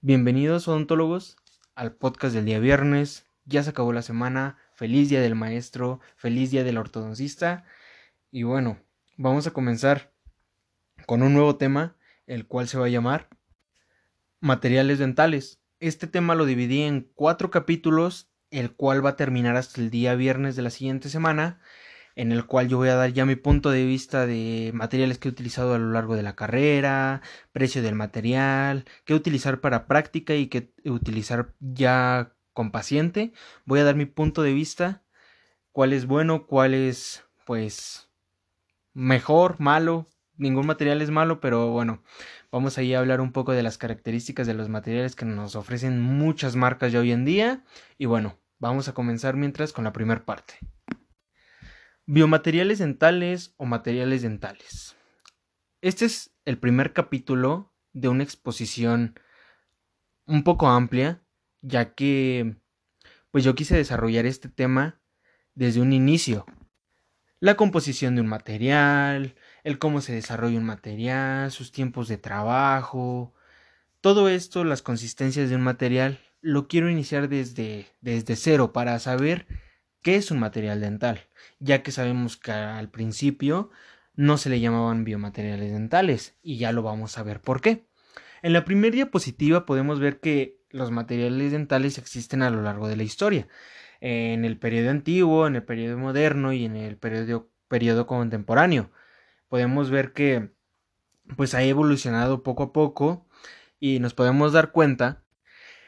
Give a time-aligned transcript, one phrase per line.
[0.00, 1.36] Bienvenidos odontólogos
[1.74, 3.26] al podcast del día viernes.
[3.46, 4.56] Ya se acabó la semana.
[4.76, 7.64] Feliz día del maestro, feliz día del ortodoncista.
[8.30, 8.78] Y bueno,
[9.16, 10.12] vamos a comenzar
[11.06, 11.96] con un nuevo tema,
[12.28, 13.28] el cual se va a llamar
[14.38, 15.60] materiales dentales.
[15.80, 20.14] Este tema lo dividí en cuatro capítulos, el cual va a terminar hasta el día
[20.14, 21.60] viernes de la siguiente semana
[22.18, 25.28] en el cual yo voy a dar ya mi punto de vista de materiales que
[25.28, 27.22] he utilizado a lo largo de la carrera,
[27.52, 33.32] precio del material, qué utilizar para práctica y qué utilizar ya con paciente.
[33.66, 35.04] Voy a dar mi punto de vista,
[35.70, 38.10] cuál es bueno, cuál es pues
[38.94, 40.08] mejor, malo.
[40.36, 42.02] Ningún material es malo, pero bueno,
[42.50, 46.00] vamos ahí a hablar un poco de las características de los materiales que nos ofrecen
[46.00, 47.64] muchas marcas ya hoy en día.
[47.96, 50.58] Y bueno, vamos a comenzar mientras con la primera parte.
[52.10, 54.96] Biomateriales dentales o materiales dentales.
[55.82, 59.20] Este es el primer capítulo de una exposición
[60.24, 61.22] un poco amplia,
[61.60, 62.56] ya que
[63.30, 65.02] pues yo quise desarrollar este tema
[65.54, 66.46] desde un inicio.
[67.40, 73.34] La composición de un material, el cómo se desarrolla un material, sus tiempos de trabajo,
[74.00, 79.46] todo esto, las consistencias de un material, lo quiero iniciar desde, desde cero para saber
[80.02, 81.28] qué es un material dental
[81.60, 83.70] ya que sabemos que al principio
[84.14, 87.86] no se le llamaban biomateriales dentales y ya lo vamos a ver por qué.
[88.42, 92.96] En la primera diapositiva podemos ver que los materiales dentales existen a lo largo de
[92.96, 93.48] la historia,
[94.00, 98.90] en el periodo antiguo, en el periodo moderno y en el periodo, contemporáneo.
[99.48, 100.50] Podemos ver que
[101.36, 103.26] pues ha evolucionado poco a poco
[103.80, 105.24] y nos podemos dar cuenta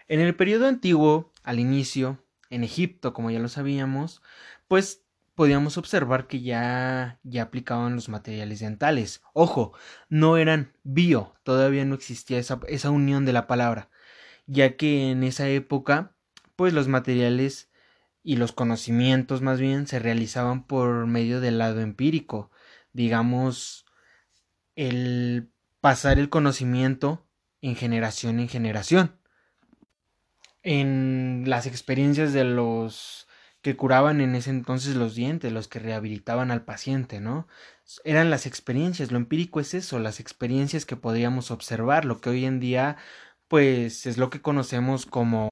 [0.09, 4.23] en el periodo antiguo, al inicio, en Egipto, como ya lo sabíamos,
[4.69, 9.23] pues podíamos observar que ya, ya aplicaban los materiales dentales.
[9.33, 9.73] Ojo,
[10.09, 13.89] no eran bio, todavía no existía esa, esa unión de la palabra,
[14.47, 16.15] ya que en esa época,
[16.57, 17.71] pues los materiales
[18.23, 22.51] y los conocimientos más bien se realizaban por medio del lado empírico,
[22.93, 23.87] digamos,
[24.77, 27.27] el pasar el conocimiento
[27.63, 29.20] en generación en generación.
[30.63, 33.29] En las experiencias de los
[33.63, 37.47] que curaban en ese entonces los dientes, los que rehabilitaban al paciente, ¿no?
[38.05, 42.45] Eran las experiencias, lo empírico es eso, las experiencias que podríamos observar, lo que hoy
[42.45, 42.97] en día
[43.49, 45.51] pues es lo que conocemos como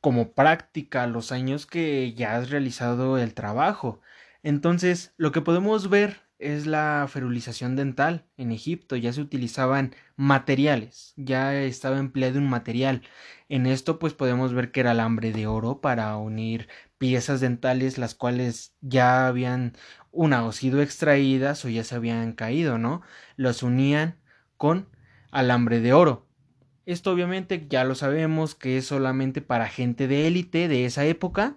[0.00, 4.00] como práctica, los años que ya has realizado el trabajo.
[4.42, 8.26] Entonces, lo que podemos ver es la ferulización dental.
[8.36, 13.02] En Egipto ya se utilizaban materiales, ya estaba empleado un material.
[13.48, 16.68] En esto pues podemos ver que era alambre de oro para unir
[16.98, 19.74] piezas dentales las cuales ya habían
[20.12, 23.02] una o sido extraídas o ya se habían caído, ¿no?
[23.36, 24.18] Los unían
[24.56, 24.88] con
[25.30, 26.26] alambre de oro.
[26.86, 31.56] Esto obviamente ya lo sabemos que es solamente para gente de élite de esa época,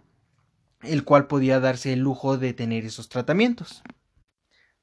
[0.82, 3.84] el cual podía darse el lujo de tener esos tratamientos.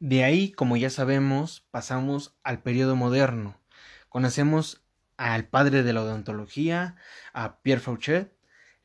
[0.00, 3.60] De ahí, como ya sabemos, pasamos al periodo moderno.
[4.08, 4.82] Conocemos
[5.18, 6.96] al padre de la odontología,
[7.34, 8.32] a Pierre Fauchet,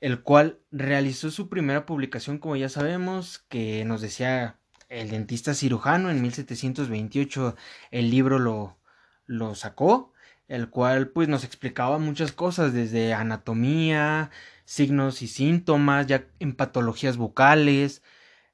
[0.01, 4.59] el cual realizó su primera publicación, como ya sabemos, que nos decía
[4.89, 7.55] el dentista cirujano en 1728
[7.91, 8.77] el libro lo,
[9.25, 10.11] lo sacó,
[10.49, 14.31] el cual pues nos explicaba muchas cosas desde anatomía,
[14.65, 18.03] signos y síntomas, ya en patologías bucales,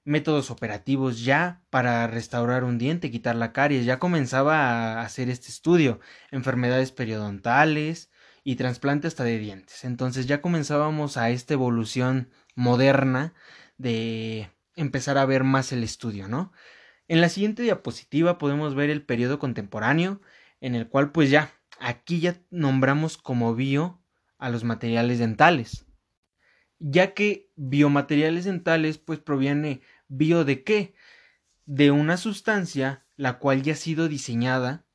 [0.04, 5.50] métodos operativos ya para restaurar un diente, quitar la caries, ya comenzaba a hacer este
[5.50, 6.00] estudio,
[6.32, 8.12] enfermedades periodontales
[8.44, 9.84] y trasplante hasta de dientes.
[9.84, 13.34] Entonces ya comenzábamos a esta evolución moderna
[13.78, 16.52] de empezar a ver más el estudio, ¿no?
[17.08, 20.22] En la siguiente diapositiva podemos ver el periodo contemporáneo,
[20.62, 24.02] en el cual pues ya, aquí ya nombramos como bio
[24.38, 25.86] a los materiales dentales
[26.82, 30.96] ya que biomateriales dentales pues proviene bio de qué?
[31.66, 34.86] De una sustancia la cual ya ha sido diseñada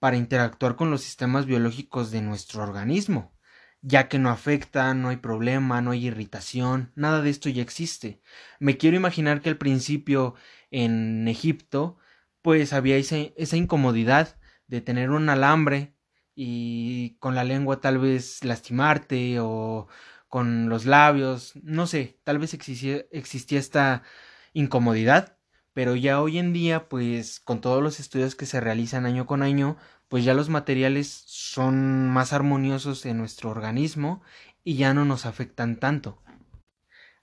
[0.00, 3.32] para interactuar con los sistemas biológicos de nuestro organismo,
[3.80, 8.20] ya que no afecta, no hay problema, no hay irritación, nada de esto ya existe.
[8.58, 10.34] Me quiero imaginar que al principio
[10.70, 11.96] en Egipto
[12.42, 15.94] pues había esa incomodidad de tener un alambre
[16.34, 19.88] y con la lengua tal vez lastimarte o
[20.30, 24.04] con los labios, no sé, tal vez existía, existía esta
[24.54, 25.36] incomodidad,
[25.74, 29.42] pero ya hoy en día, pues con todos los estudios que se realizan año con
[29.42, 29.76] año,
[30.08, 34.22] pues ya los materiales son más armoniosos en nuestro organismo
[34.64, 36.22] y ya no nos afectan tanto.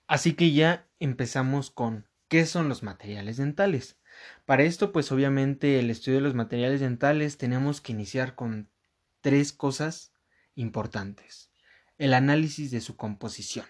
[0.08, 3.98] Así que ya empezamos con ¿qué son los materiales dentales?
[4.46, 8.70] Para esto, pues obviamente el estudio de los materiales dentales tenemos que iniciar con
[9.22, 10.14] tres cosas
[10.56, 11.47] importantes.
[11.98, 13.66] El análisis de su composición.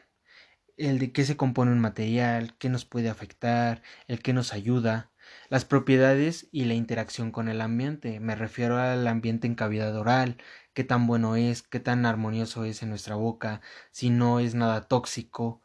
[0.76, 5.12] El de qué se compone un material, qué nos puede afectar, el qué nos ayuda,
[5.50, 8.20] las propiedades y la interacción con el ambiente.
[8.20, 10.38] Me refiero al ambiente en cavidad oral,
[10.74, 14.82] qué tan bueno es, qué tan armonioso es en nuestra boca, si no es nada
[14.82, 15.62] tóxico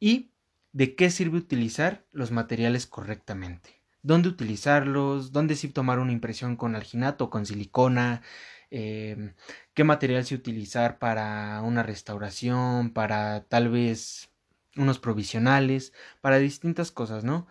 [0.00, 0.32] y
[0.72, 3.82] de qué sirve utilizar los materiales correctamente.
[4.02, 8.22] Dónde utilizarlos, dónde sí tomar una impresión con alginato o con silicona,
[8.70, 9.34] em,
[9.74, 14.30] qué material sí utilizar para una restauración, para tal vez
[14.76, 17.46] unos provisionales, para distintas cosas, ¿no?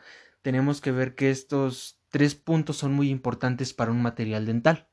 [0.48, 4.88] tenemos que ver que estos tres puntos son muy importantes para un material dental.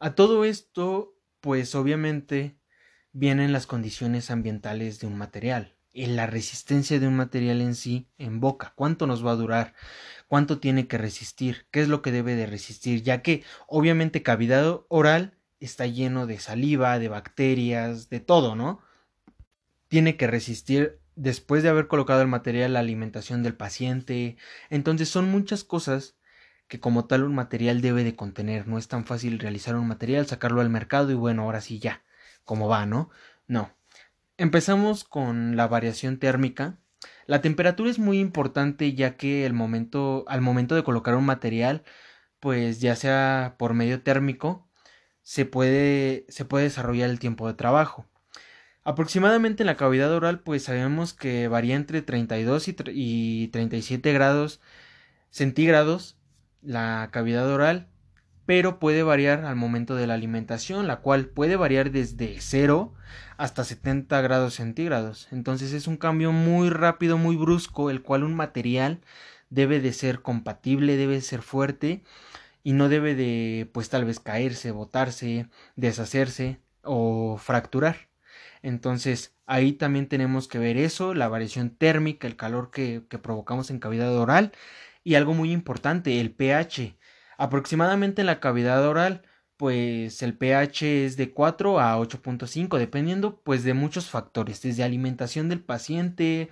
[0.00, 2.58] A todo esto, pues obviamente
[3.12, 8.06] vienen las condiciones ambientales de un material, en la resistencia de un material en sí
[8.18, 9.74] en boca, cuánto nos va a durar,
[10.28, 14.80] cuánto tiene que resistir, qué es lo que debe de resistir, ya que obviamente cavidad
[14.88, 18.80] oral está lleno de saliva, de bacterias, de todo, ¿no?
[19.88, 24.36] Tiene que resistir después de haber colocado el material la alimentación del paciente.
[24.68, 26.16] Entonces son muchas cosas
[26.68, 28.68] que como tal un material debe de contener.
[28.68, 32.02] No es tan fácil realizar un material, sacarlo al mercado y bueno, ahora sí ya,
[32.44, 33.10] como va, ¿no?
[33.46, 33.72] No.
[34.38, 36.78] Empezamos con la variación térmica.
[37.26, 41.84] La temperatura es muy importante ya que el momento, al momento de colocar un material,
[42.38, 44.68] pues ya sea por medio térmico,
[45.22, 48.06] se puede, se puede desarrollar el tiempo de trabajo.
[48.84, 54.60] Aproximadamente en la cavidad oral, pues sabemos que varía entre 32 y, y 37 grados
[55.30, 56.18] centígrados
[56.62, 57.88] la cavidad oral,
[58.44, 62.94] pero puede variar al momento de la alimentación, la cual puede variar desde 0
[63.36, 65.28] hasta 70 grados centígrados.
[65.30, 69.00] Entonces es un cambio muy rápido, muy brusco, el cual un material
[69.50, 72.02] debe de ser compatible, debe de ser fuerte
[72.62, 78.08] y no debe de, pues tal vez caerse, botarse, deshacerse o fracturar.
[78.62, 83.78] Entonces ahí también tenemos que ver eso, la variación térmica, el calor que, provocamos en
[83.78, 84.52] cavidad oral
[85.04, 86.96] y algo muy importante, el pH.
[87.38, 89.22] Aproximadamente en la cavidad oral
[89.56, 95.48] pues el pH es de 4 a 8.5 dependiendo pues de muchos factores desde alimentación
[95.48, 96.50] del paciente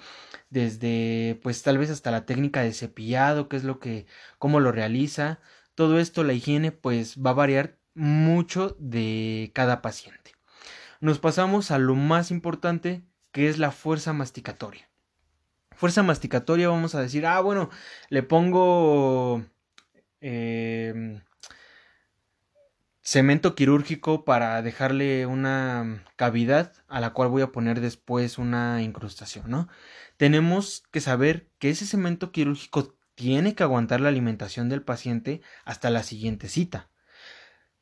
[0.50, 4.06] desde pues tal vez hasta la técnica de cepillado qué es lo que
[4.38, 5.40] cómo lo realiza
[5.74, 10.34] todo esto la higiene pues va a variar mucho de cada paciente
[11.04, 14.88] nos pasamos a lo más importante, que es la fuerza masticatoria.
[15.72, 17.68] Fuerza masticatoria, vamos a decir, ah, bueno,
[18.08, 19.44] le pongo
[20.22, 21.20] em,
[23.04, 29.50] cemento quirúrgico para dejarle una cavidad a la cual voy a poner después una incrustación,
[29.50, 29.68] ¿no?
[30.16, 35.90] Tenemos que saber que ese cemento quirúrgico tiene que aguantar la alimentación del paciente hasta
[35.90, 36.90] la siguiente cita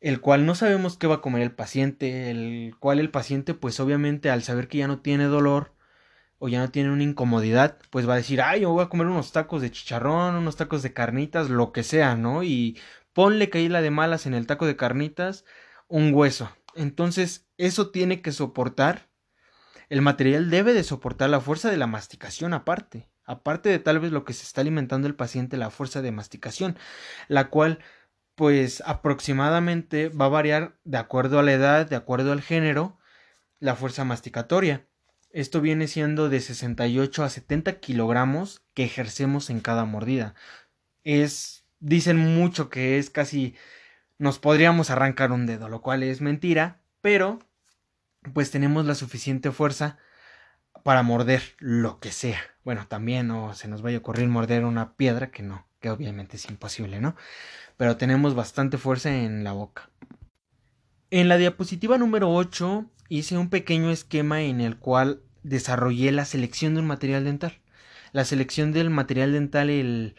[0.03, 3.79] el cual no sabemos qué va a comer el paciente, el cual el paciente pues
[3.81, 5.75] obviamente al saber que ya no tiene dolor
[6.39, 9.07] o ya no tiene una incomodidad, pues va a decir, ay, yo voy a comer
[9.07, 12.43] unos tacos de chicharrón, unos tacos de carnitas, lo que sea, ¿no?
[12.43, 12.81] Y
[13.13, 15.45] ponle la de malas en el taco de carnitas
[15.89, 16.51] un hueso.
[16.75, 19.11] Entonces, eso tiene que soportar,
[19.89, 24.11] el material debe de soportar la fuerza de la masticación aparte, aparte de tal vez
[24.11, 26.79] lo que se está alimentando el paciente, la fuerza de masticación,
[27.29, 27.79] la cual
[28.35, 32.99] pues aproximadamente va a variar de acuerdo a la edad, de acuerdo al género,
[33.59, 34.87] la fuerza masticatoria.
[35.31, 40.35] Esto viene siendo de 68 a 70 kilogramos que ejercemos en cada mordida.
[41.05, 43.55] Es, dicen mucho que es casi,
[44.19, 47.41] nos podríamos arrancar un dedo, lo cual es mentira, pero
[48.33, 49.99] pues tenemos la suficiente fuerza
[50.85, 52.41] para morder lo que sea.
[52.65, 56.37] Bueno, también no se nos vaya a ocurrir morder una piedra que no, que obviamente
[56.37, 57.17] es imposible, ¿no?
[57.77, 59.91] Pero tenemos bastante fuerza en la boca.
[61.11, 66.75] En la diapositiva número 8 hice un pequeño esquema en el cual desarrollé la selección
[66.75, 67.59] de un material dental.
[68.13, 70.15] La selección del material dental, el,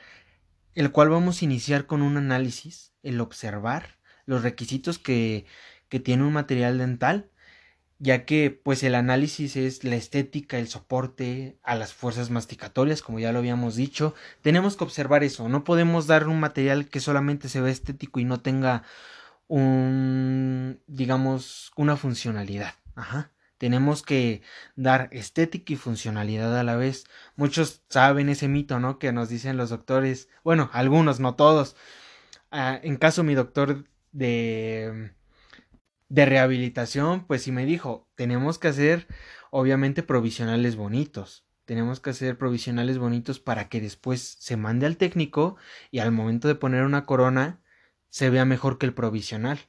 [0.75, 5.45] el cual vamos a iniciar con un análisis, el observar los requisitos que,
[5.89, 7.29] que tiene un material dental
[8.03, 13.19] ya que pues el análisis es la estética, el soporte a las fuerzas masticatorias, como
[13.19, 17.47] ya lo habíamos dicho, tenemos que observar eso, no podemos dar un material que solamente
[17.47, 18.83] se ve estético y no tenga
[19.47, 23.32] un, digamos, una funcionalidad, ajá.
[23.63, 24.41] Tenemos que
[24.75, 27.05] dar estética y funcionalidad a la vez.
[27.37, 28.99] Muchos saben ese mito, ¿no?
[28.99, 31.77] Que nos dicen los doctores, bueno, algunos, no todos.
[32.51, 35.13] Ah, en caso mi doctor de
[36.09, 39.07] de rehabilitación, pues sí me dijo, tenemos que hacer
[39.49, 41.45] obviamente provisionales bonitos.
[41.65, 45.55] Tenemos que hacer provisionales bonitos para que después se mande al técnico
[45.89, 47.61] y al momento de poner una corona
[48.09, 49.59] se vea mejor que el provisional.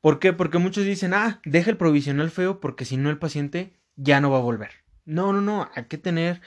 [0.00, 0.32] ¿Por qué?
[0.32, 4.30] Porque muchos dicen, ah, deja el provisional feo porque si no el paciente ya no
[4.30, 4.70] va a volver.
[5.04, 6.40] No, no, no, hay que tener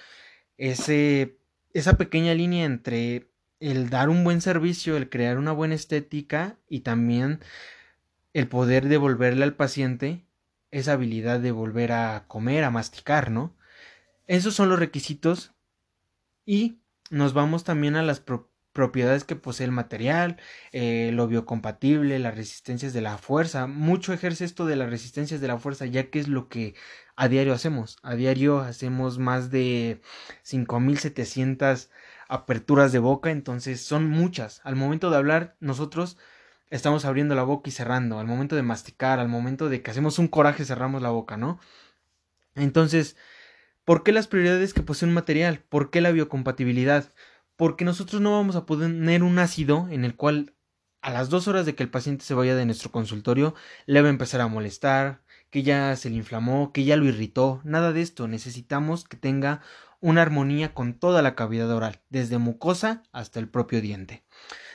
[0.58, 1.38] ese,
[1.74, 3.30] esa pequeña línea entre
[3.60, 7.40] el dar un buen servicio, el crear una buena estética y también
[8.34, 10.26] el poder devolverle al paciente
[10.72, 13.56] esa habilidad de volver a comer, a masticar, ¿no?
[14.26, 15.54] Esos son los requisitos
[16.46, 16.80] y
[17.12, 18.20] nos vamos también a las
[18.74, 20.38] propiedades que posee el material,
[20.72, 23.68] eh, lo biocompatible, las resistencias de la fuerza.
[23.68, 26.76] Mucho ejerce esto de las resistencias de la fuerza, ya que es lo que
[27.16, 27.98] a diario hacemos.
[28.04, 30.02] A diario hacemos más de
[30.42, 31.92] 5700
[32.28, 34.62] aperturas de boca, entonces son muchas.
[34.64, 36.18] Al momento de hablar, nosotros
[36.72, 38.20] estamos abriendo la boca y cerrando.
[38.20, 41.60] Al momento de masticar, al momento de que hacemos un coraje, cerramos la boca, ¿no?
[42.56, 43.16] Entonces,
[43.86, 45.60] ¿por qué las prioridades que posee un material?
[45.70, 47.14] ¿Por qué la biocompatibilidad?
[47.56, 50.54] Porque nosotros no vamos a poner un ácido en el cual
[51.02, 53.54] a las dos horas de que el paciente se vaya de nuestro consultorio
[53.86, 57.62] le va a empezar a molestar, que ya se le inflamó, que ya lo irritó,
[57.64, 58.28] nada de esto.
[58.28, 59.62] Necesitamos que tenga
[60.00, 64.24] una armonía con toda la cavidad oral, desde mucosa hasta el propio diente.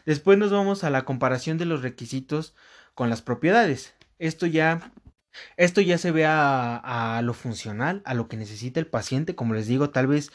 [0.06, 2.54] Después nos vamos a la comparación de los requisitos
[2.94, 3.94] con las propiedades.
[4.18, 4.92] Esto ya,
[5.56, 9.34] esto ya se ve a, a lo funcional, a lo que necesita el paciente.
[9.34, 10.30] Como les digo, tal vez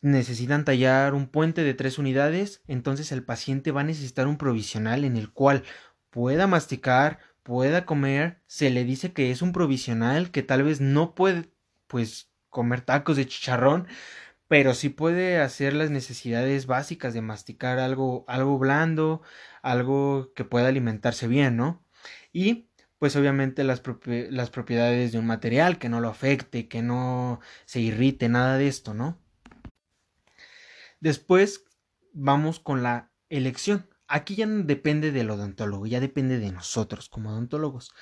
[0.00, 5.04] necesitan tallar un puente de tres unidades, entonces el paciente va a necesitar un provisional
[5.04, 5.64] en el cual
[6.10, 11.14] pueda masticar, pueda comer, se le dice que es un provisional que tal vez no
[11.14, 11.50] puede
[11.86, 13.88] pues comer tacos de chicharrón,
[14.48, 19.22] pero sí puede hacer las necesidades básicas de masticar algo, algo blando,
[19.62, 21.84] algo que pueda alimentarse bien, ¿no?
[22.32, 27.40] Y pues obviamente las, las propiedades de un material que no lo afecte, que no
[27.66, 29.18] se irrite, nada de esto, ¿no?
[31.00, 31.64] Después
[32.12, 33.88] vamos con la elección.
[34.06, 37.92] Aquí ya no depende del odontólogo, ya depende de nosotros como odontólogos.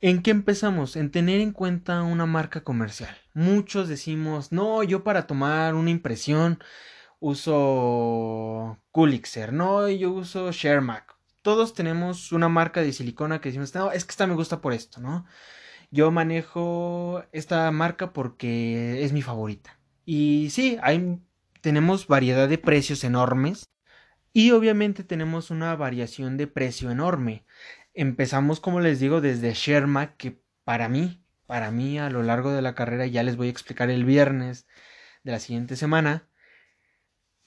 [0.00, 0.96] ¿En qué empezamos?
[0.96, 3.16] En tener en cuenta una marca comercial.
[3.34, 6.58] Muchos decimos, no, yo para tomar una impresión
[7.20, 11.16] uso Coolixer, no, yo uso ShareMac.
[11.40, 14.72] Todos tenemos una marca de silicona que decimos, no, es que esta me gusta por
[14.72, 15.24] esto, ¿no?
[15.92, 19.78] Yo manejo esta marca porque es mi favorita.
[20.04, 21.20] Y sí, hay,
[21.62, 23.70] tenemos variedad de precios enormes
[24.34, 27.46] y obviamente tenemos una variación de precio enorme.
[27.94, 32.62] Empezamos, como les digo, desde Sherma, que para mí, para mí a lo largo de
[32.62, 34.66] la carrera, ya les voy a explicar el viernes
[35.22, 36.28] de la siguiente semana,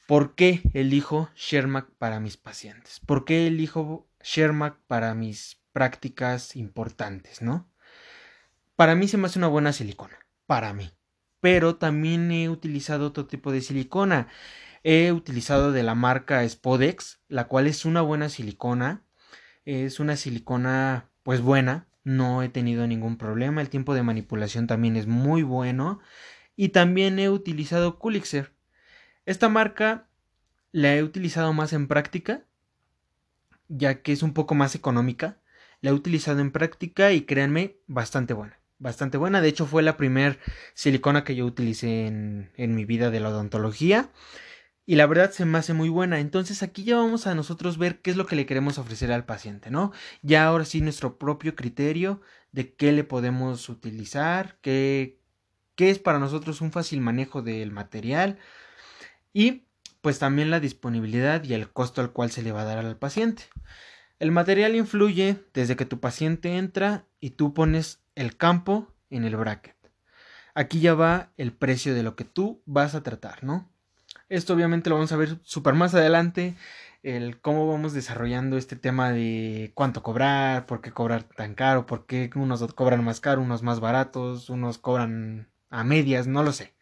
[0.07, 7.41] por qué elijo Shermac para mis pacientes, por qué elijo Shermac para mis prácticas importantes,
[7.41, 7.69] ¿no?
[8.75, 10.91] Para mí se me hace una buena silicona, para mí,
[11.45, 14.29] pero también he utilizado otro tipo de silicona.
[14.83, 19.03] He utilizado de la marca Spodex, la cual es una buena silicona,
[19.63, 24.95] es una silicona pues buena, no he tenido ningún problema, el tiempo de manipulación también
[24.95, 25.99] es muy bueno
[26.55, 28.51] y también he utilizado Coolixer.
[29.27, 30.07] Esta marca
[30.71, 32.43] la he utilizado más en práctica,
[33.67, 35.37] ya que es un poco más económica.
[35.81, 38.64] La he utilizado en práctica y créanme, bastante buena.
[38.77, 39.41] Bastante buena.
[39.41, 40.39] De hecho, fue la primer
[40.73, 44.11] silicona que yo utilicé en, en mi vida de la odontología
[44.85, 46.19] y la verdad se me hace muy buena.
[46.19, 49.25] Entonces aquí ya vamos a nosotros ver qué es lo que le queremos ofrecer al
[49.25, 49.91] paciente, ¿no?
[50.21, 55.19] Ya ahora sí nuestro propio criterio de qué le podemos utilizar, qué,
[55.75, 58.37] qué es para nosotros un fácil manejo del material
[59.33, 59.65] y
[60.01, 62.97] pues también la disponibilidad y el costo al cual se le va a dar al
[62.97, 63.43] paciente.
[64.19, 69.35] El material influye desde que tu paciente entra y tú pones el campo en el
[69.35, 69.75] bracket.
[70.53, 73.69] Aquí ya va el precio de lo que tú vas a tratar, ¿no?
[74.29, 76.55] Esto obviamente lo vamos a ver súper más adelante,
[77.03, 82.07] el cómo vamos desarrollando este tema de cuánto cobrar, por qué cobrar tan caro, por
[82.07, 86.73] qué unos cobran más caro, unos más baratos, unos cobran a medias, no lo sé.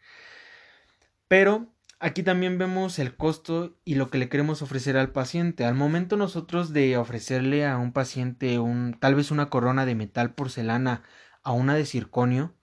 [1.28, 1.66] Pero
[1.98, 5.64] aquí también vemos el costo y lo que le queremos ofrecer al paciente.
[5.64, 10.32] Al momento nosotros de ofrecerle a un paciente un tal vez una corona de metal
[10.34, 11.02] porcelana
[11.44, 12.56] a una de circonio,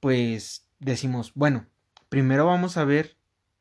[0.00, 1.66] pues decimos, bueno,
[2.08, 3.16] primero vamos a ver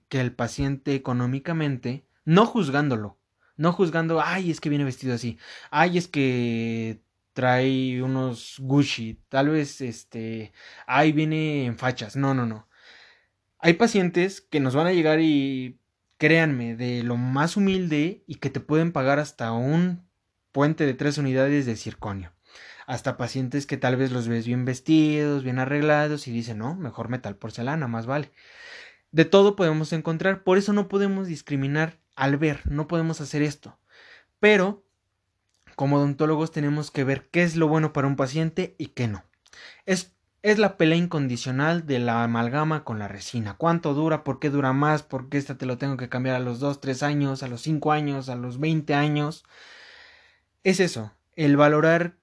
[0.10, 3.20] que el paciente económicamente, no juzgándolo,
[3.58, 5.38] no juzgando, ay, es que viene vestido así,
[5.72, 7.02] ay, es que
[7.34, 10.54] trae unos Gucci, tal vez este,
[10.88, 12.68] ay, viene en fachas, no, no, no.
[13.60, 15.80] Hay pacientes que nos van a llegar y
[16.18, 20.08] créanme, de lo más humilde y que te pueden pagar hasta un
[20.52, 22.35] puente de tres unidades de circonio.
[22.86, 27.10] Hasta pacientes que tal vez los ves bien vestidos, bien arreglados y dicen, no, mejor
[27.10, 28.32] metal porcelana, más vale.
[29.12, 33.78] De todo podemos encontrar, por eso no podemos discriminar al ver, no podemos hacer esto.
[34.40, 34.86] Pero
[35.76, 39.24] como odontólogos tenemos que ver qué es lo bueno para un paciente y qué no.
[39.86, 43.56] Es, es la pelea incondicional de la amalgama con la resina.
[43.58, 44.24] ¿Cuánto dura?
[44.24, 45.04] ¿Por qué dura más?
[45.04, 47.62] ¿Por qué esta te lo tengo que cambiar a los 2, 3 años, a los
[47.62, 49.44] 5 años, a los 20 años?
[50.64, 52.18] Es eso, el valorar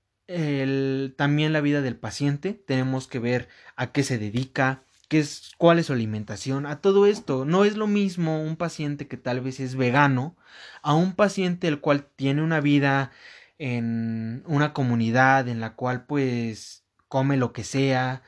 [1.17, 2.55] también la vida del paciente.
[2.55, 7.07] Tenemos que ver a qué se dedica, qué es, cuál es su alimentación, a todo
[7.07, 7.45] esto.
[7.45, 10.37] No es lo mismo un paciente que tal vez es vegano
[10.83, 13.11] a un paciente el cual tiene una vida
[13.59, 18.23] en una comunidad en la cual pues come lo que sea,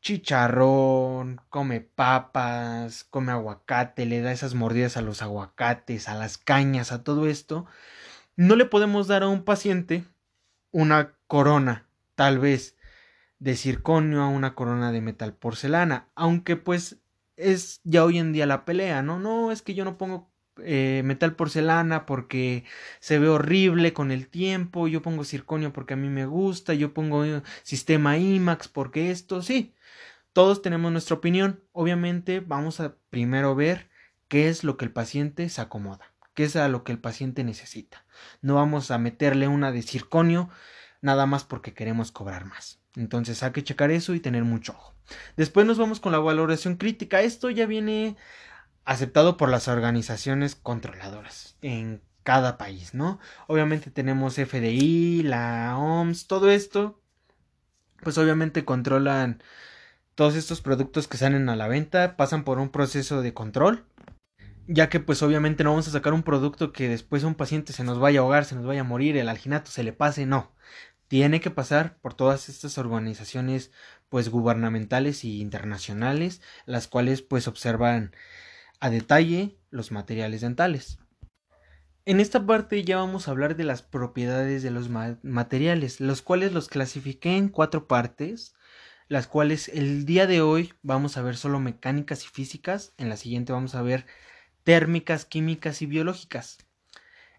[0.00, 6.92] chicharrón, come papas, come aguacate, le da esas mordidas a los aguacates, a las cañas,
[6.92, 7.66] a todo esto.
[8.36, 10.04] No le podemos dar a un paciente
[10.70, 12.76] una corona, tal vez,
[13.38, 16.98] de circonio a una corona de metal porcelana, aunque pues
[17.36, 19.20] es ya hoy en día la pelea, ¿no?
[19.20, 20.28] No, es que yo no pongo
[20.64, 22.64] eh, metal porcelana porque
[23.00, 26.92] se ve horrible con el tiempo, yo pongo circonio porque a mí me gusta, yo
[26.92, 29.74] pongo eh, sistema IMAX porque esto, sí,
[30.32, 33.88] todos tenemos nuestra opinión, obviamente vamos a primero ver
[34.26, 37.44] qué es lo que el paciente se acomoda, qué es a lo que el paciente
[37.44, 38.04] necesita,
[38.42, 40.50] no vamos a meterle una de circonio
[41.00, 42.80] nada más porque queremos cobrar más.
[42.96, 44.94] Entonces hay que checar eso y tener mucho ojo.
[45.36, 47.22] Después nos vamos con la valoración crítica.
[47.22, 48.16] Esto ya viene
[48.84, 53.18] aceptado por las organizaciones controladoras en cada país, ¿no?
[53.46, 57.00] Obviamente tenemos FDI, la OMS, todo esto,
[58.02, 59.42] pues obviamente controlan
[60.14, 63.86] todos estos productos que salen a la venta, pasan por un proceso de control,
[64.68, 67.82] ya que pues obviamente no vamos a sacar un producto que después un paciente se
[67.82, 70.52] nos vaya a ahogar, se nos vaya a morir, el alginato se le pase, no
[71.08, 73.72] tiene que pasar por todas estas organizaciones
[74.08, 78.14] pues gubernamentales y internacionales las cuales pues observan
[78.78, 80.98] a detalle los materiales dentales.
[82.04, 86.52] En esta parte ya vamos a hablar de las propiedades de los materiales, los cuales
[86.52, 88.54] los clasifiqué en cuatro partes,
[89.08, 93.18] las cuales el día de hoy vamos a ver solo mecánicas y físicas, en la
[93.18, 94.06] siguiente vamos a ver
[94.68, 96.58] térmicas, químicas y biológicas.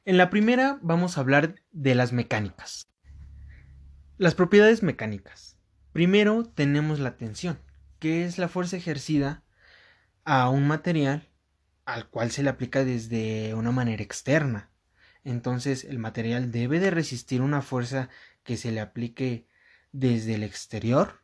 [0.03, 2.89] En la primera vamos a hablar de las mecánicas.
[4.17, 5.55] Las propiedades mecánicas.
[5.93, 7.59] Primero tenemos la tensión,
[7.99, 9.43] que es la fuerza ejercida
[10.25, 11.29] a un material
[11.85, 14.71] al cual se le aplica desde una manera externa.
[15.23, 18.09] Entonces el material debe de resistir una fuerza
[18.41, 19.45] que se le aplique
[19.91, 21.21] desde el exterior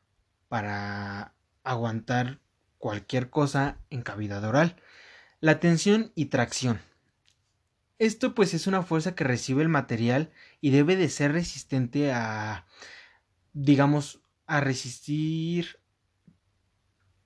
[0.50, 2.42] para aguantar
[2.78, 4.76] cualquier cosa en cavidad oral.
[5.42, 6.80] La tensión y tracción.
[8.00, 12.66] Esto pues es una fuerza que recibe el material y debe de ser resistente a,
[13.54, 15.80] digamos, a resistir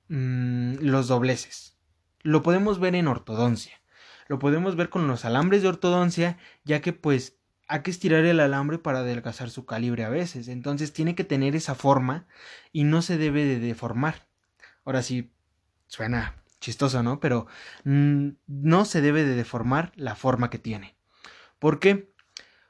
[0.07, 1.77] mm, los dobleces.
[2.21, 3.79] Lo podemos ver en ortodoncia.
[4.27, 8.39] Lo podemos ver con los alambres de ortodoncia, ya que pues hay que estirar el
[8.39, 10.47] alambre para adelgazar su calibre a veces.
[10.47, 12.27] Entonces tiene que tener esa forma
[12.71, 14.27] y no se debe de deformar.
[14.83, 15.31] Ahora sí,
[15.87, 17.19] suena chistoso, ¿no?
[17.19, 17.47] Pero
[17.83, 20.95] mm, no se debe de deformar la forma que tiene.
[21.59, 22.13] ¿Por qué?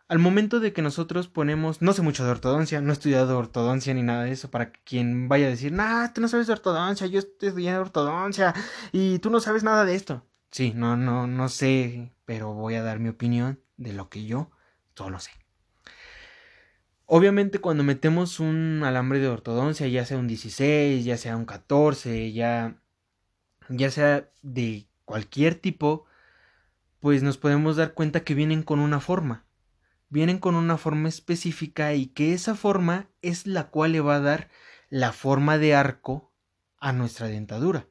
[0.07, 3.93] Al momento de que nosotros ponemos, no sé mucho de ortodoncia, no he estudiado ortodoncia
[3.93, 7.05] ni nada de eso, para quien vaya a decir, nah, tú no sabes de ortodoncia,
[7.05, 8.55] yo estudiando ortodoncia
[8.91, 10.25] y tú no sabes nada de esto.
[10.49, 14.49] Sí, no, no, no sé, pero voy a dar mi opinión de lo que yo
[14.95, 15.31] solo sé.
[17.05, 22.33] Obviamente cuando metemos un alambre de ortodoncia, ya sea un 16, ya sea un 14,
[22.33, 22.77] ya
[23.69, 26.05] ya sea de cualquier tipo,
[26.99, 29.45] pues nos podemos dar cuenta que vienen con una forma.
[30.09, 34.21] Vienen con una forma específica y que esa forma es la cual le va a
[34.21, 34.49] dar
[34.89, 36.33] la forma de arco
[36.79, 37.87] a nuestra dentadura.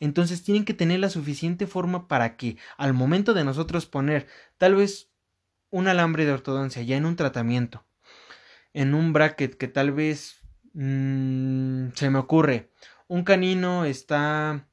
[0.00, 4.74] Entonces tienen que tener la suficiente forma para que al momento de nosotros poner tal
[4.74, 5.10] vez
[5.70, 7.84] un alambre de ortodoncia ya en un tratamiento,
[8.72, 10.40] en un bracket que tal vez
[10.72, 12.70] mmm, se me ocurre,
[13.06, 14.68] un canino está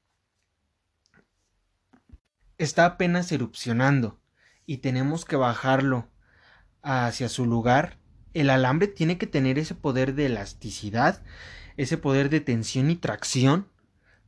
[2.58, 4.20] está apenas erupcionando
[4.66, 6.10] y tenemos que bajarlo
[6.82, 7.98] hacia su lugar,
[8.34, 11.24] el alambre tiene que tener ese poder de elasticidad,
[11.78, 13.68] ese poder de tensión y tracción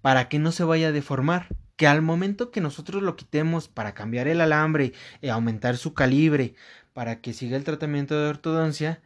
[0.01, 1.47] para que no se vaya a deformar.
[1.75, 6.55] Que al momento que nosotros lo quitemos para cambiar el alambre y aumentar su calibre
[6.93, 9.03] para que siga el tratamiento de ortodoncia,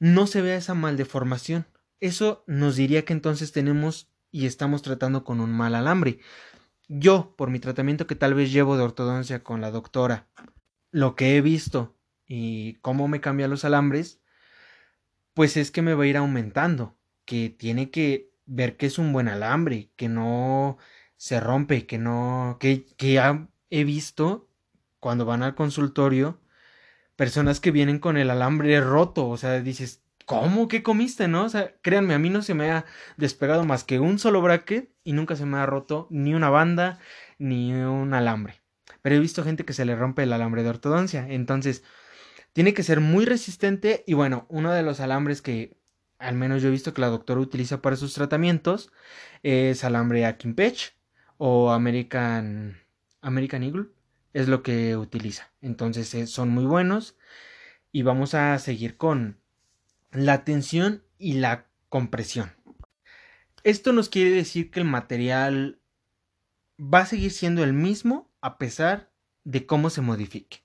[0.00, 1.66] no se vea esa mal deformación.
[2.00, 6.18] Eso nos diría que entonces tenemos y estamos tratando con un mal alambre.
[6.88, 10.26] Yo, por mi tratamiento que tal vez llevo de ortodoncia con la doctora,
[10.90, 11.96] lo que he visto
[12.26, 14.20] y cómo me cambian los alambres,
[15.34, 16.96] pues es que me va a ir aumentando,
[17.26, 20.78] que tiene que ver que es un buen alambre, que no
[21.16, 24.48] se rompe, que no, que, que ya he visto
[24.98, 26.40] cuando van al consultorio,
[27.16, 30.68] personas que vienen con el alambre roto, o sea, dices, ¿cómo?
[30.68, 31.44] ¿Qué comiste, no?
[31.44, 34.90] O sea, créanme, a mí no se me ha despegado más que un solo bracket
[35.08, 36.98] y nunca se me ha roto ni una banda
[37.38, 38.60] ni un alambre.
[39.00, 41.82] Pero he visto gente que se le rompe el alambre de ortodoncia, entonces
[42.52, 45.78] tiene que ser muy resistente y bueno, uno de los alambres que
[46.18, 48.92] al menos yo he visto que la doctora utiliza para sus tratamientos
[49.42, 50.94] es alambre Akinpech
[51.38, 52.76] o American
[53.22, 53.86] American Eagle
[54.34, 55.50] es lo que utiliza.
[55.62, 57.16] Entonces eh, son muy buenos.
[57.92, 59.40] Y vamos a seguir con
[60.12, 62.52] la tensión y la compresión.
[63.64, 65.80] Esto nos quiere decir que el material
[66.78, 69.10] va a seguir siendo el mismo a pesar
[69.44, 70.58] de cómo se modifique.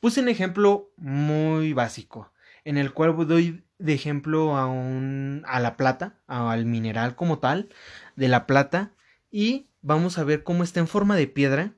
[0.00, 2.32] Puse un ejemplo muy básico
[2.64, 7.68] en el cual doy de ejemplo a, un, a la plata, al mineral como tal
[8.16, 8.92] de la plata
[9.30, 11.74] y vamos a ver cómo está en forma de piedra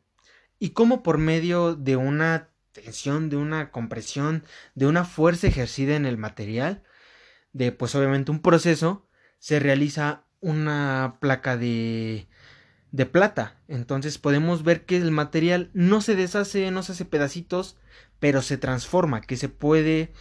[0.59, 6.07] y cómo por medio de una tensión, de una compresión, de una fuerza ejercida en
[6.07, 6.83] el material,
[7.53, 12.27] de pues obviamente un proceso, se realiza una placa de,
[12.93, 13.61] de plata.
[13.69, 17.77] Entonces podemos ver que el material no se deshace, no se hace pedacitos,
[18.19, 20.13] pero se transforma, que se puede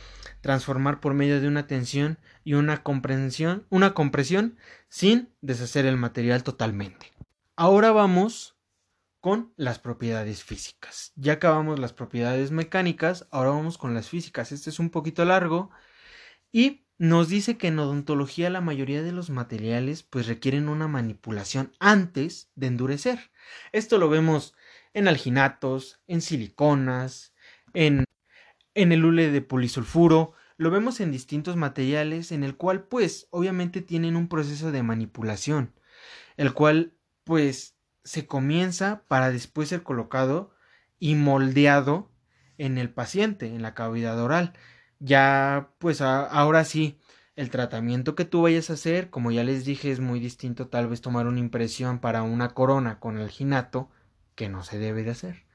[0.42, 6.44] transformar por medio de una tensión y una comprensión, una compresión sin deshacer el material
[6.44, 7.12] totalmente.
[7.56, 8.56] Ahora vamos
[9.20, 11.12] con las propiedades físicas.
[11.16, 14.54] Ya acabamos las propiedades mecánicas, ahora vamos con las físicas.
[14.54, 15.70] Este es un poquito largo
[16.54, 21.72] y nos dice que en odontología la mayoría de los materiales pues requieren una manipulación
[21.80, 23.32] antes de endurecer.
[23.72, 24.54] Esto lo vemos
[24.94, 27.34] en alginatos, en siliconas,
[27.74, 28.04] en,
[28.76, 33.82] en el hule de polisulfuro, lo vemos en distintos materiales en el cual pues obviamente
[33.82, 35.74] tienen un proceso de manipulación,
[36.36, 40.54] el cual pues se comienza para después ser colocado
[41.00, 42.12] y moldeado
[42.58, 44.54] en el paciente, en la cavidad oral.
[45.00, 47.00] Ya, pues ahora sí,
[47.38, 50.90] el tratamiento que tú vayas a hacer, como ya les dije, es muy distinto tal
[50.90, 53.90] vez tomar una impresión para una corona con alginato,
[54.36, 55.46] que no se debe de hacer,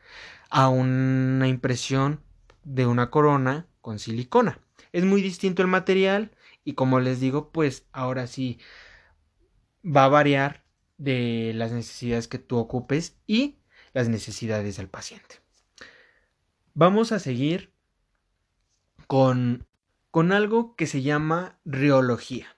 [0.48, 2.20] a una impresión
[2.64, 4.60] de una corona con silicona.
[4.92, 6.30] Es muy distinto el material
[6.64, 8.58] y como les digo, pues ahora sí
[9.84, 10.64] va a variar
[10.96, 13.58] de las necesidades que tú ocupes y
[13.92, 15.40] las necesidades del paciente.
[16.72, 17.73] Vamos a seguir
[19.14, 19.68] con,
[20.10, 22.56] con algo que se llama riología.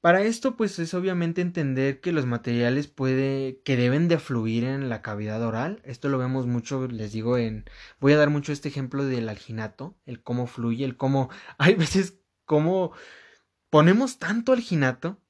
[0.00, 4.88] Para esto, pues es obviamente entender que los materiales puede, que deben de fluir en
[4.88, 5.80] la cavidad oral.
[5.84, 7.64] Esto lo vemos mucho, les digo, en.
[8.00, 11.30] Voy a dar mucho este ejemplo del alginato, el cómo fluye, el cómo.
[11.58, 12.90] Hay veces cómo
[13.70, 15.20] ponemos tanto alginato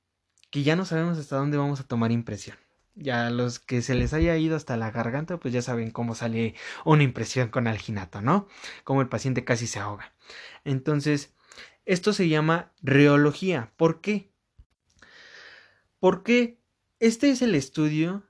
[0.50, 2.56] que ya no sabemos hasta dónde vamos a tomar impresión.
[2.96, 6.54] Ya los que se les haya ido hasta la garganta, pues ya saben cómo sale
[6.84, 8.46] una impresión con alginato, ¿no?
[8.84, 10.12] Como el paciente casi se ahoga.
[10.64, 11.34] Entonces,
[11.86, 13.72] esto se llama reología.
[13.76, 14.30] ¿Por qué?
[15.98, 16.60] Porque
[17.00, 18.22] este es el estudio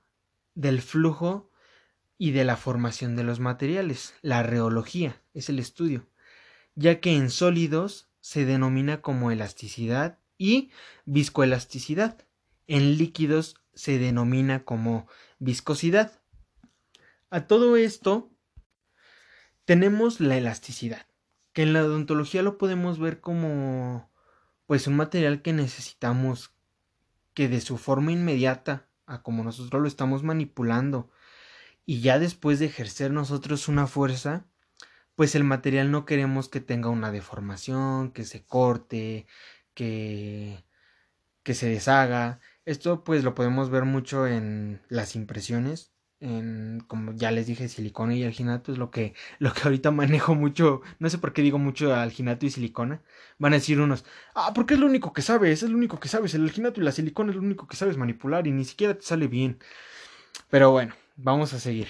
[0.55, 1.51] del flujo
[2.17, 4.15] y de la formación de los materiales.
[4.21, 6.07] La reología es el estudio,
[6.75, 10.71] ya que en sólidos se denomina como elasticidad y
[11.05, 12.25] viscoelasticidad.
[12.67, 15.07] En líquidos se denomina como
[15.39, 16.21] viscosidad.
[17.29, 18.31] A todo esto
[19.65, 21.07] tenemos la elasticidad,
[21.53, 24.11] que en la odontología lo podemos ver como
[24.65, 26.53] pues un material que necesitamos
[27.33, 31.11] que de su forma inmediata a como nosotros lo estamos manipulando
[31.85, 34.47] y ya después de ejercer nosotros una fuerza,
[35.15, 39.27] pues el material no queremos que tenga una deformación, que se corte,
[39.73, 40.65] que,
[41.43, 42.39] que se deshaga.
[42.65, 45.93] Esto pues lo podemos ver mucho en las impresiones.
[46.19, 50.33] En, como ya les dije, silicona y alginato es lo que, lo que ahorita manejo
[50.33, 50.81] mucho.
[50.99, 53.03] No sé por qué digo mucho alginato y silicona.
[53.37, 56.07] Van a decir unos, ah, porque es lo único que sabes, es lo único que
[56.07, 56.33] sabes.
[56.33, 59.03] El alginato y la silicona es lo único que sabes manipular y ni siquiera te
[59.05, 59.59] sale bien.
[60.49, 61.89] Pero bueno, vamos a seguir.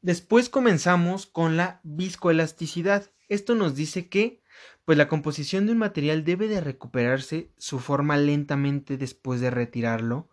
[0.00, 3.10] Después comenzamos con la viscoelasticidad.
[3.28, 4.40] Esto nos dice que
[4.88, 10.30] pues la composición de un material debe de recuperarse su forma lentamente después de retirarlo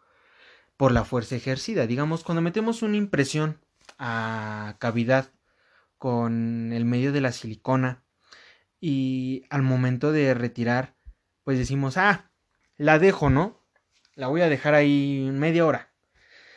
[0.78, 1.88] por la fuerza ejercida.
[1.88, 3.60] Digamos, cuando metemos una impresión
[4.00, 5.34] a cavidad
[5.98, 8.06] con el medio de la silicona
[8.80, 10.96] y al momento de retirar,
[11.44, 12.32] pues decimos, ah,
[12.78, 13.60] la dejo, ¿no?
[14.14, 15.92] La voy a dejar ahí media hora.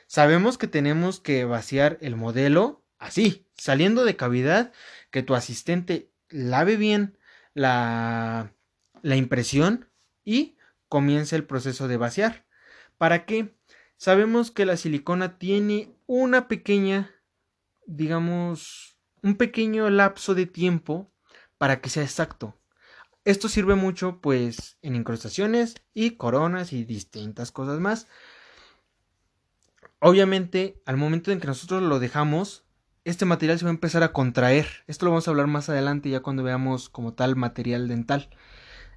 [0.07, 4.73] Sabemos que tenemos que vaciar el modelo así, saliendo de cavidad,
[5.11, 7.19] que tu asistente lave bien
[7.55, 8.55] la,
[9.03, 9.89] la impresión
[10.25, 10.57] y
[10.89, 12.47] comienza el proceso de vaciar.
[12.97, 13.57] ¿Para qué?
[13.97, 17.11] Sabemos que la silicona tiene una pequeña,
[17.87, 21.13] digamos, un pequeño lapso de tiempo
[21.59, 22.57] para que sea exacto.
[23.25, 28.07] Esto sirve mucho pues en incrustaciones y coronas y distintas cosas más.
[30.01, 32.65] Obviamente, al momento en que nosotros lo dejamos,
[33.09, 34.67] este material se va a empezar a contraer.
[34.87, 38.29] Esto lo vamos a hablar más adelante ya cuando veamos como tal material dental.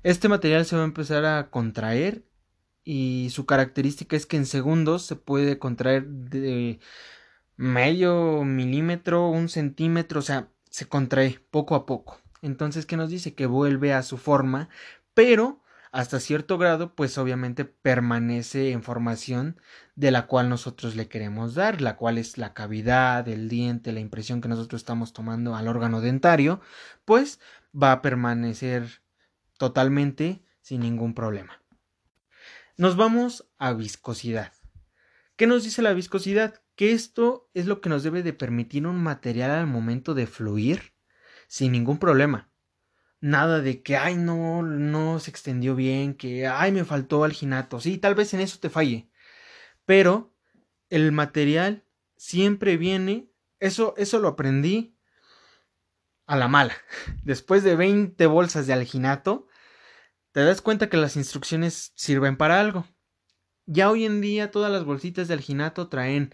[0.03, 2.25] Este material se va a empezar a contraer
[2.83, 6.79] y su característica es que en segundos se puede contraer de
[7.55, 12.19] medio milímetro, un centímetro, o sea, se contrae poco a poco.
[12.41, 13.33] Entonces, ¿qué nos dice?
[13.33, 14.67] Que vuelve a su forma,
[15.13, 15.60] pero
[15.91, 19.59] hasta cierto grado, pues obviamente permanece en formación
[19.95, 23.99] de la cual nosotros le queremos dar, la cual es la cavidad del diente, la
[23.99, 26.61] impresión que nosotros estamos tomando al órgano dentario,
[27.03, 27.41] pues
[27.75, 29.01] va a permanecer
[29.57, 31.61] totalmente sin ningún problema.
[32.77, 34.53] Nos vamos a viscosidad.
[35.35, 36.61] ¿Qué nos dice la viscosidad?
[36.75, 40.93] Que esto es lo que nos debe de permitir un material al momento de fluir
[41.47, 42.50] sin ningún problema.
[43.21, 47.79] Nada de que, ay, no, no se extendió bien, que, ay, me faltó alginato.
[47.79, 49.09] Sí, tal vez en eso te falle.
[49.85, 50.35] Pero
[50.89, 51.85] el material
[52.17, 54.97] siempre viene, eso, eso lo aprendí
[56.25, 56.75] a la mala.
[57.23, 59.47] Después de 20 bolsas de alginato,
[60.31, 62.87] te das cuenta que las instrucciones sirven para algo.
[63.65, 66.33] Ya hoy en día todas las bolsitas de alginato traen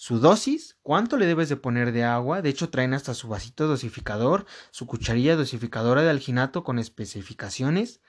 [0.00, 3.66] su dosis, cuánto le debes de poner de agua, de hecho traen hasta su vasito
[3.66, 8.00] dosificador, su cucharilla dosificadora de alginato con especificaciones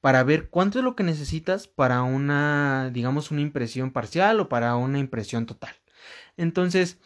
[0.00, 4.76] para ver cuánto es lo que necesitas para una, digamos, una impresión parcial o para
[4.76, 5.74] una impresión total.
[6.36, 7.00] Entonces,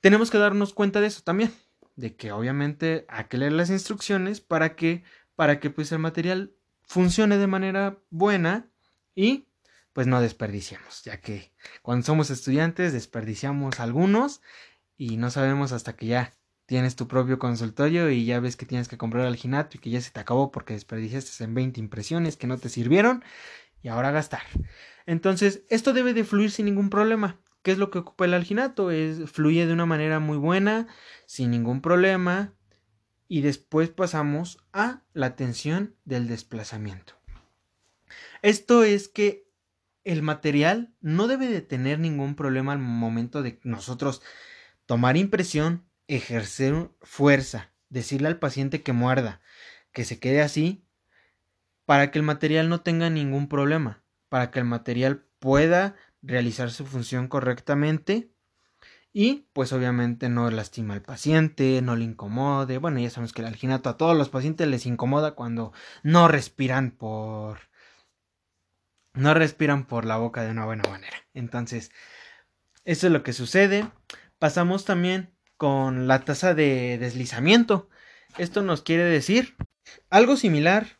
[0.00, 1.52] tenemos que darnos cuenta de eso también,
[1.96, 5.02] de que obviamente hay que leer las instrucciones para que
[5.34, 8.70] para que pues el material funcione de manera buena
[9.16, 9.48] y
[9.94, 14.42] pues no desperdiciamos, ya que cuando somos estudiantes desperdiciamos algunos
[14.98, 16.34] y no sabemos hasta que ya
[16.66, 20.00] tienes tu propio consultorio y ya ves que tienes que comprar alginato y que ya
[20.00, 23.24] se te acabó porque desperdiciaste en 20 impresiones que no te sirvieron
[23.82, 24.42] y ahora gastar.
[25.06, 27.40] Entonces, esto debe de fluir sin ningún problema.
[27.62, 28.90] ¿Qué es lo que ocupa el alginato?
[28.90, 30.88] Es fluye de una manera muy buena,
[31.26, 32.52] sin ningún problema,
[33.28, 37.14] y después pasamos a la tensión del desplazamiento.
[38.42, 39.43] Esto es que
[40.04, 44.22] el material no debe de tener ningún problema al momento de nosotros
[44.86, 49.40] tomar impresión, ejercer fuerza, decirle al paciente que muerda,
[49.92, 50.86] que se quede así,
[51.86, 56.86] para que el material no tenga ningún problema, para que el material pueda realizar su
[56.86, 58.30] función correctamente
[59.12, 62.78] y pues obviamente no lastima al paciente, no le incomode.
[62.78, 66.90] Bueno, ya sabemos que el alginato a todos los pacientes les incomoda cuando no respiran
[66.90, 67.58] por
[69.14, 71.16] no respiran por la boca de una buena manera.
[71.32, 71.90] Entonces,
[72.84, 73.88] eso es lo que sucede.
[74.38, 77.88] Pasamos también con la tasa de deslizamiento.
[78.36, 79.56] Esto nos quiere decir
[80.10, 80.98] algo similar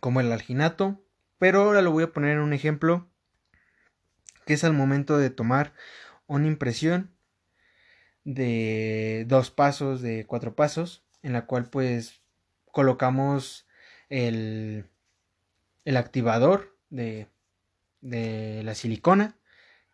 [0.00, 1.04] como el alginato,
[1.38, 3.10] pero ahora lo voy a poner en un ejemplo
[4.46, 5.74] que es al momento de tomar
[6.26, 7.14] una impresión
[8.24, 12.22] de dos pasos, de cuatro pasos, en la cual pues
[12.70, 13.66] colocamos
[14.08, 14.88] el,
[15.88, 17.28] el activador de,
[18.02, 19.38] de la silicona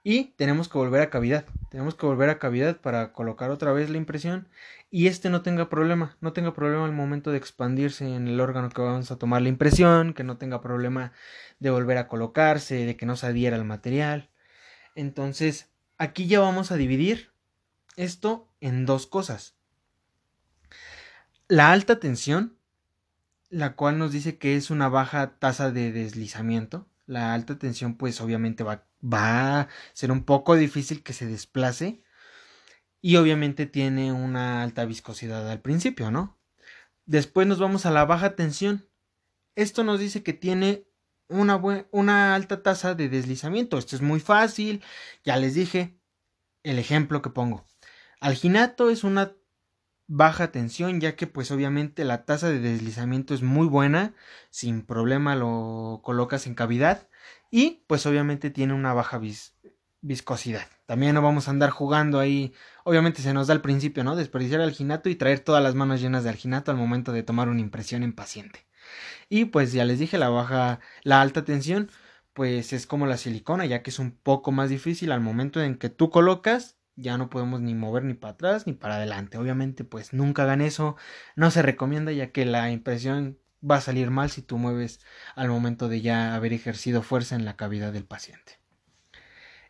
[0.02, 1.44] y tenemos que volver a cavidad.
[1.70, 4.48] Tenemos que volver a cavidad para colocar otra vez la impresión
[4.90, 8.70] y este no tenga problema, no tenga problema al momento de expandirse en el órgano
[8.70, 11.12] que vamos a tomar la impresión, que no tenga problema
[11.60, 14.30] de volver a colocarse, de que no se adhiera al material.
[14.96, 17.30] Entonces, aquí ya vamos a dividir
[17.94, 19.54] esto en dos cosas.
[21.46, 22.58] La alta tensión,
[23.54, 26.88] la cual nos dice que es una baja tasa de deslizamiento.
[27.06, 32.02] La alta tensión pues obviamente va, va a ser un poco difícil que se desplace
[33.00, 36.36] y obviamente tiene una alta viscosidad al principio, ¿no?
[37.06, 38.88] Después nos vamos a la baja tensión.
[39.54, 40.88] Esto nos dice que tiene
[41.28, 41.62] una,
[41.92, 43.78] una alta tasa de deslizamiento.
[43.78, 44.82] Esto es muy fácil.
[45.22, 45.96] Ya les dije
[46.64, 47.64] el ejemplo que pongo.
[48.18, 49.36] Alginato es una
[50.06, 54.14] baja tensión ya que pues obviamente la tasa de deslizamiento es muy buena
[54.50, 57.08] sin problema lo colocas en cavidad
[57.50, 59.20] y pues obviamente tiene una baja
[60.00, 60.66] viscosidad.
[60.86, 62.52] También no vamos a andar jugando ahí
[62.84, 66.24] obviamente se nos da al principio no desperdiciar alginato y traer todas las manos llenas
[66.24, 68.66] de alginato al momento de tomar una impresión en paciente
[69.28, 71.90] y pues ya les dije, la baja, la alta tensión,
[72.32, 75.76] pues es como la silicona, ya que es un poco más difícil al momento en
[75.76, 79.38] que tú colocas, ya no podemos ni mover ni para atrás ni para adelante.
[79.38, 80.96] Obviamente, pues nunca hagan eso,
[81.36, 85.00] no se recomienda ya que la impresión va a salir mal si tú mueves
[85.34, 88.60] al momento de ya haber ejercido fuerza en la cavidad del paciente.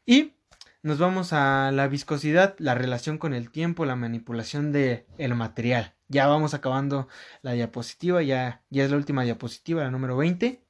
[0.07, 0.35] Y
[0.83, 5.95] nos vamos a la viscosidad, la relación con el tiempo, la manipulación del el material.
[6.09, 7.09] Ya vamos acabando
[7.41, 10.63] la diapositiva, ya, ya es la última diapositiva, la número 20.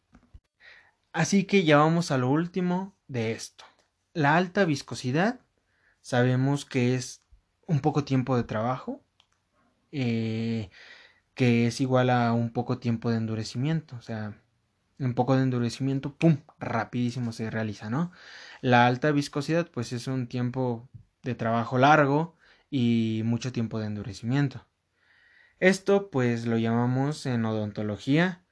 [1.13, 3.65] Así que ya vamos a lo último de esto.
[4.13, 5.41] La alta viscosidad,
[6.05, 7.23] sabemos que es
[7.67, 9.03] un poco tiempo de trabajo,
[9.91, 10.69] eh,
[11.35, 14.39] que es igual a un poco tiempo de endurecimiento, o sea,
[14.99, 18.13] un poco de endurecimiento, ¡pum!, rapidísimo se realiza, ¿no?
[18.61, 20.91] La alta viscosidad, pues es un tiempo
[21.23, 22.37] de trabajo largo
[22.71, 24.67] y mucho tiempo de endurecimiento.
[25.59, 28.45] Esto, pues lo llamamos en odontología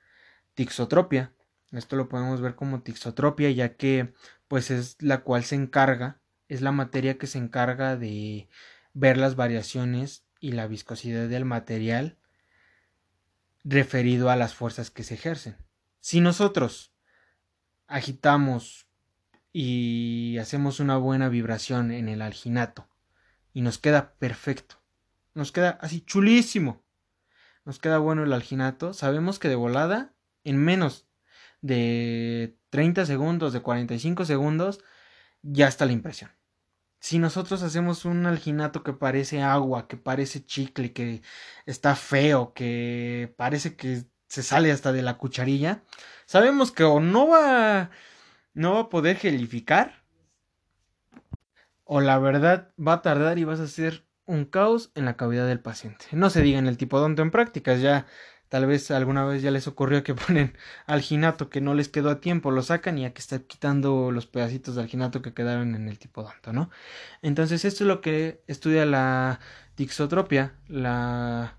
[0.55, 1.35] tixotropia.
[1.71, 4.15] Esto lo podemos ver como tixotropia, ya que,
[4.49, 6.22] pues es la cual se encarga,
[6.53, 8.47] es la materia que se encarga de
[8.93, 12.19] ver las variaciones y la viscosidad del material
[13.65, 15.57] referido a las fuerzas que se ejercen.
[16.01, 16.93] Si nosotros
[17.87, 18.87] agitamos
[19.51, 22.87] y hacemos una buena vibración en el alginato
[23.55, 24.77] y nos queda perfecto,
[25.33, 26.85] nos queda así chulísimo,
[27.65, 30.13] nos queda bueno el alginato, sabemos que de volada,
[30.45, 31.07] en menos
[31.63, 34.85] de 30 segundos, de 45 segundos,
[35.41, 36.31] ya está la impresión.
[37.03, 41.23] Si nosotros hacemos un alginato que parece agua, que parece chicle, que
[41.67, 45.83] está feo, que parece que se sale hasta de la cucharilla,
[46.27, 47.91] sabemos que o no va,
[48.55, 50.05] no va a poder gelificar,
[51.83, 55.49] o la verdad va a tardar y vas a hacer un caos en la cavidad
[55.49, 56.07] del paciente.
[56.13, 58.07] No se diga en el tipodonto en prácticas, ya
[58.53, 62.21] tal vez alguna vez ya les ocurrió que ponen alginato que no les quedó a
[62.21, 65.89] tiempo, lo sacan y hay que estar quitando los pedacitos de alginato que quedaron en
[65.89, 66.69] el tipodonto, ¿no?
[67.23, 69.41] Entonces esto es lo que estudia la
[69.75, 71.57] tixotropia, la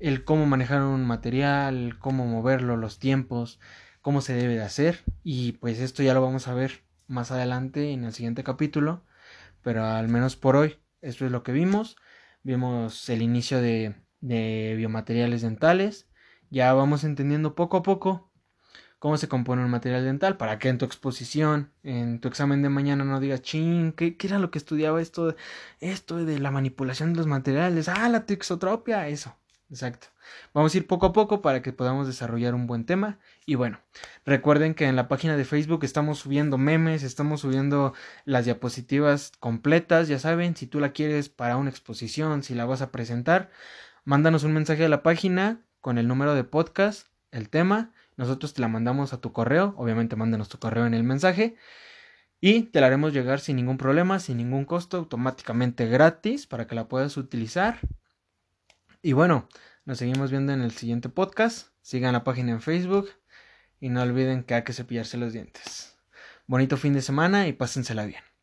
[0.00, 3.60] el cómo manejar un material, cómo moverlo, los tiempos,
[4.02, 7.92] cómo se debe de hacer y pues esto ya lo vamos a ver más adelante
[7.92, 9.04] en el siguiente capítulo,
[9.62, 11.94] pero al menos por hoy esto es lo que vimos,
[12.42, 13.94] vimos el inicio de
[14.76, 16.08] biomateriales dentales,
[16.54, 18.30] ya vamos entendiendo poco a poco
[19.00, 22.70] cómo se compone un material dental para que en tu exposición, en tu examen de
[22.70, 25.36] mañana no digas, ching, ¿qué, ¿qué, era lo que estudiaba esto,
[25.80, 27.88] esto de la manipulación de los materiales?
[27.88, 29.36] Ah, la tixotropia, eso.
[29.68, 30.06] Exacto.
[30.54, 33.18] Vamos a ir poco a poco para que podamos desarrollar un buen tema.
[33.44, 33.80] Y bueno,
[34.24, 37.92] recuerden que en la página de Facebook estamos subiendo memes, estamos subiendo
[38.24, 40.08] las diapositivas completas.
[40.08, 43.50] Ya saben, si tú la quieres para una exposición, si la vas a presentar,
[44.04, 47.92] mándanos un mensaje a la página con el número de podcast, el tema.
[48.16, 49.74] Nosotros te la mandamos a tu correo.
[49.76, 51.56] Obviamente, mándanos tu correo en el mensaje.
[52.40, 56.74] Y te la haremos llegar sin ningún problema, sin ningún costo, automáticamente gratis para que
[56.74, 57.80] la puedas utilizar
[59.04, 59.50] y bueno,
[59.84, 61.68] nos seguimos viendo en el siguiente podcast.
[61.82, 63.10] Sigan la página en Facebook
[63.78, 65.98] y no olviden que hay que cepillarse los dientes.
[66.46, 68.33] Bonito fin de semana y pásensela bien.